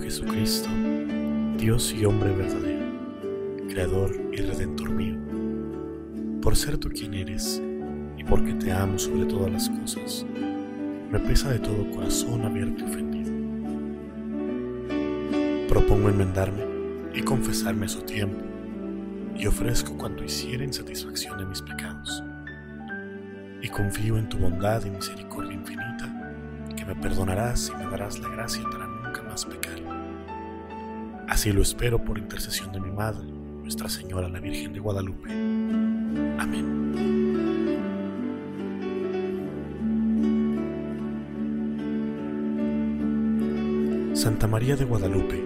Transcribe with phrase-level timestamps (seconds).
[0.00, 0.68] Jesucristo,
[1.58, 2.86] Dios y hombre verdadero,
[3.68, 5.16] Creador y Redentor mío,
[6.40, 7.62] por ser tú quien eres
[8.16, 10.24] y porque te amo sobre todas las cosas,
[11.10, 13.32] me pesa de todo corazón haberte ofendido.
[15.68, 16.64] Propongo enmendarme
[17.14, 18.44] y confesarme a su tiempo,
[19.36, 22.22] y ofrezco cuanto hiciera en satisfacción de mis pecados.
[23.62, 28.28] Y confío en tu bondad y misericordia infinita, que me perdonarás y me darás la
[28.28, 28.93] gracia para nunca
[29.42, 29.78] pecar.
[31.28, 33.24] Así lo espero por intercesión de mi Madre,
[33.62, 35.30] Nuestra Señora la Virgen de Guadalupe.
[36.38, 36.84] Amén.
[44.14, 45.42] Santa María de Guadalupe,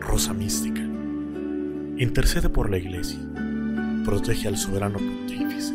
[0.00, 0.80] Rosa Mística,
[1.98, 3.18] intercede por la Iglesia,
[4.04, 5.74] protege al soberano pontífice,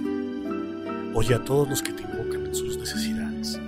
[1.14, 3.60] oye a todos los que te invocan en sus necesidades.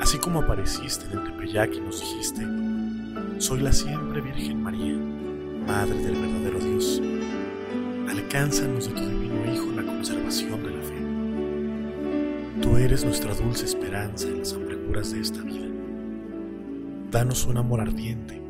[0.00, 2.42] Así como apareciste en el Tepeyac y nos dijiste,
[3.42, 4.96] soy la siempre Virgen María,
[5.66, 7.02] Madre del verdadero Dios.
[8.08, 12.60] Alcánzanos de tu divino Hijo la conservación de la fe.
[12.60, 15.66] Tú eres nuestra dulce esperanza en las amarguras de esta vida.
[17.10, 18.40] Danos un amor ardiente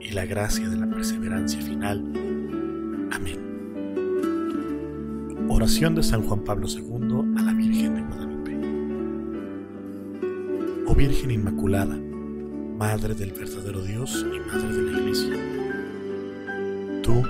[0.00, 1.98] y la gracia de la perseverancia final.
[3.10, 3.40] Amén.
[5.48, 8.56] Oración de San Juan Pablo II a la Virgen de Guadalupe.
[10.86, 11.98] Oh Virgen Inmaculada,
[12.78, 15.34] Madre del verdadero Dios y Madre de la Iglesia.
[17.02, 17.24] Tú,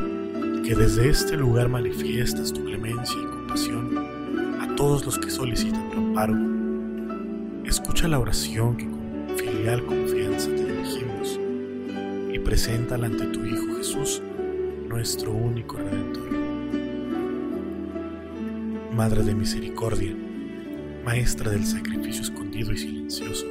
[0.62, 3.96] que desde este lugar manifiestas tu clemencia y compasión
[4.60, 6.36] a todos los que solicitan tu amparo,
[7.64, 11.40] escucha la oración que con filial confianza te dirigimos
[12.30, 14.20] y preséntala ante tu Hijo Jesús,
[14.86, 16.28] nuestro único Redentor.
[18.94, 20.14] Madre de misericordia,
[21.06, 23.46] Maestra del sacrificio escondido y silencioso,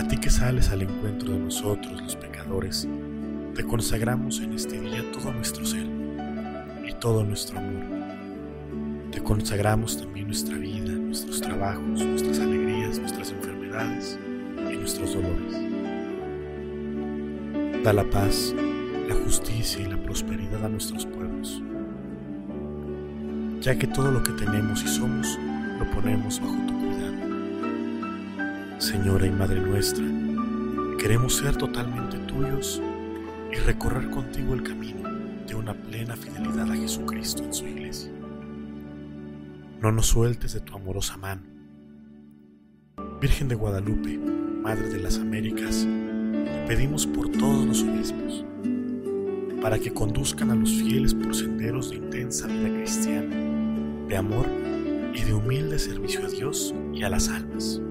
[0.00, 2.88] a ti que sales al encuentro de nosotros los pecadores,
[3.54, 5.86] te consagramos en este día todo nuestro ser
[6.88, 7.84] y todo nuestro amor.
[9.12, 14.18] Te consagramos también nuestra vida, nuestros trabajos, nuestras alegrías, nuestras enfermedades
[14.72, 15.54] y nuestros dolores.
[17.84, 18.54] Da la paz,
[19.06, 21.62] la justicia y la prosperidad a nuestros pueblos,
[23.60, 25.38] ya que todo lo que tenemos y somos
[25.78, 27.09] lo ponemos bajo tu cuidado.
[28.80, 30.02] Señora y Madre nuestra,
[30.98, 32.80] queremos ser totalmente tuyos
[33.52, 35.06] y recorrer contigo el camino
[35.46, 38.10] de una plena fidelidad a Jesucristo en su iglesia.
[39.82, 41.42] No nos sueltes de tu amorosa mano.
[43.20, 45.86] Virgen de Guadalupe, Madre de las Américas,
[46.66, 48.46] pedimos por todos los obispos,
[49.60, 53.36] para que conduzcan a los fieles por senderos de intensa vida cristiana,
[54.08, 54.46] de amor
[55.14, 57.82] y de humilde servicio a Dios y a las almas.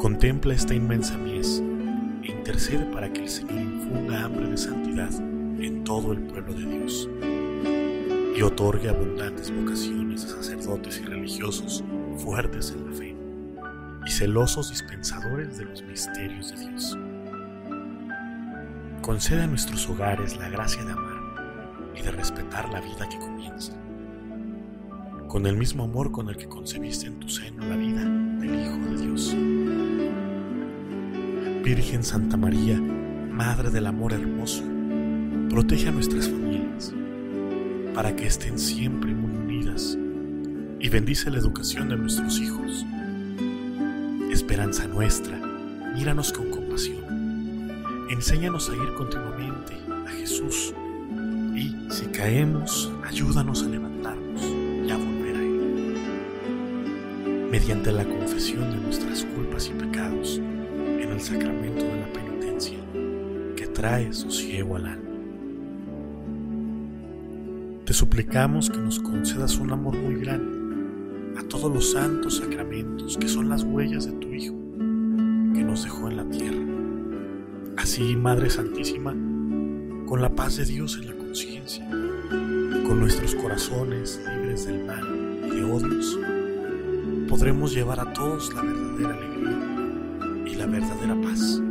[0.00, 1.62] Contempla esta inmensa mies
[2.22, 6.64] e intercede para que el Señor infunda hambre de santidad en todo el pueblo de
[6.64, 7.06] Dios
[8.34, 11.84] y otorgue abundantes vocaciones a sacerdotes y religiosos
[12.16, 13.14] fuertes en la fe
[14.06, 16.98] y celosos dispensadores de los misterios de Dios.
[19.02, 21.20] Concede a nuestros hogares la gracia de amar
[21.94, 23.74] y de respetar la vida que comienza,
[25.30, 28.76] con el mismo amor con el que concebiste en tu seno la vida del Hijo
[28.78, 29.36] de Dios.
[31.62, 34.64] Virgen Santa María, Madre del Amor Hermoso,
[35.48, 36.92] protege a nuestras familias
[37.94, 39.96] para que estén siempre muy unidas
[40.80, 42.84] y bendice la educación de nuestros hijos.
[44.32, 45.38] Esperanza nuestra,
[45.94, 47.04] míranos con compasión.
[48.10, 49.74] Enséñanos a ir continuamente
[50.08, 50.74] a Jesús
[51.54, 53.89] y, si caemos, ayúdanos a levantarnos
[57.60, 62.78] Mediante la confesión de nuestras culpas y pecados, en el sacramento de la penitencia
[63.54, 65.10] que trae sosiego al alma.
[67.84, 73.28] Te suplicamos que nos concedas un amor muy grande a todos los santos sacramentos que
[73.28, 74.56] son las huellas de tu Hijo
[75.54, 76.64] que nos dejó en la tierra.
[77.76, 79.12] Así, Madre Santísima,
[80.06, 85.56] con la paz de Dios en la conciencia, con nuestros corazones libres del mal y
[85.56, 86.18] de odios,
[87.30, 89.56] podremos llevar a todos la verdadera alegría
[90.46, 91.62] y la verdadera paz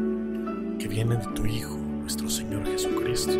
[0.79, 3.33] que viene de tu Hijo, nuestro Señor Jesucristo,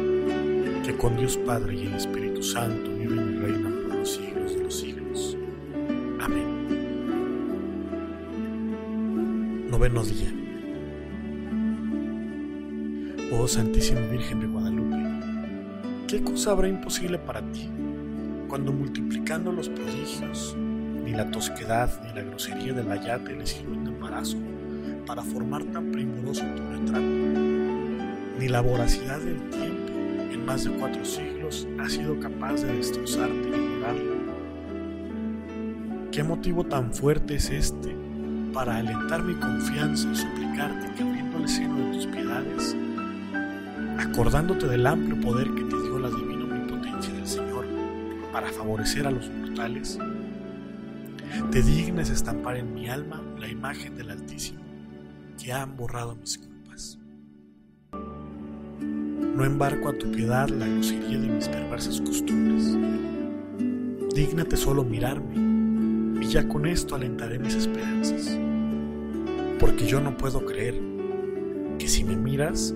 [0.83, 4.63] que con Dios Padre y el Espíritu Santo viven y reinan por los siglos de
[4.63, 5.38] los siglos.
[6.19, 6.68] Amén.
[9.71, 10.33] Noveno día.
[13.31, 14.98] Oh Santísima Virgen de Guadalupe,
[16.10, 17.69] ¿qué cosa habrá imposible para ti
[18.50, 20.57] cuando multiplicando los prodigios,
[21.09, 24.38] ni la tosquedad ni la grosería del ayate le sirven de embarazo
[25.07, 27.01] para formar tan primoroso tu retrato,
[28.38, 29.94] ni la voracidad del tiempo
[30.31, 34.19] en más de cuatro siglos ha sido capaz de destrozarte y borrarlo.
[36.11, 37.95] ¿Qué motivo tan fuerte es este
[38.53, 42.75] para alentar mi confianza y suplicarte que abriendo el seno de tus piedades,
[43.97, 47.65] acordándote del amplio poder que te dio la divina omnipotencia del Señor
[48.31, 49.97] para favorecer a los mortales,
[51.51, 54.59] te dignes estampar en mi alma la imagen del Altísimo
[55.41, 56.99] que han borrado mis culpas.
[57.91, 62.77] No embarco a tu piedad la grosería de mis perversas costumbres.
[64.13, 68.37] Dígnate solo mirarme y ya con esto alentaré mis esperanzas.
[69.59, 70.79] Porque yo no puedo creer
[71.77, 72.73] que si me miras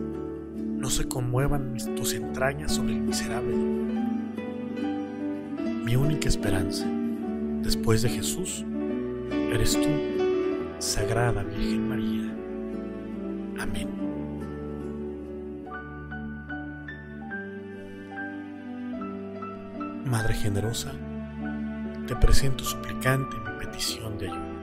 [0.55, 3.55] no se conmuevan tus entrañas sobre el miserable.
[5.85, 6.87] Mi única esperanza
[7.63, 8.63] después de Jesús,
[9.31, 9.89] eres tú,
[10.79, 12.35] Sagrada Virgen María.
[13.63, 13.89] Amén.
[20.05, 20.91] Madre generosa,
[22.05, 24.62] te presento suplicante mi petición de ayuda.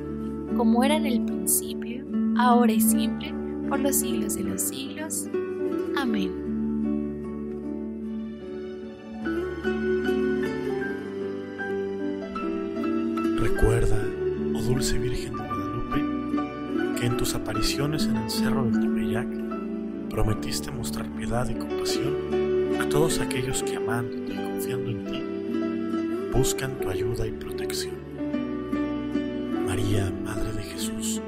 [0.61, 2.05] como era en el principio,
[2.37, 3.33] ahora y siempre,
[3.67, 5.27] por los siglos de los siglos.
[5.97, 6.31] Amén.
[13.39, 14.05] Recuerda,
[14.53, 19.27] oh dulce Virgen de Guadalupe, que en tus apariciones en el Cerro del Tepeyac
[20.11, 26.79] prometiste mostrar piedad y compasión a todos aquellos que amándote y confiando en ti, buscan
[26.79, 27.95] tu ayuda y protección.
[29.65, 30.50] María, Madre
[30.81, 31.21] Jesús,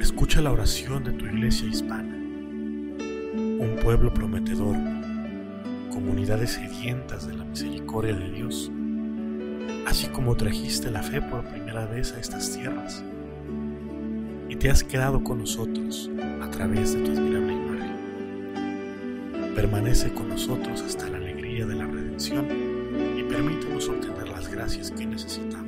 [0.00, 4.74] escucha la oración de tu iglesia hispana, un pueblo prometedor,
[5.92, 8.72] comunidades sedientas de la misericordia de Dios,
[9.86, 13.04] así como trajiste la fe por primera vez a estas tierras
[14.48, 16.10] y te has quedado con nosotros
[16.42, 17.94] a través de tu admirable imagen.
[19.54, 22.48] Permanece con nosotros hasta la alegría de la redención
[23.16, 25.67] y permítanos obtener las gracias que necesitamos.